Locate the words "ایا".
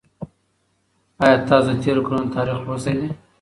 1.23-1.37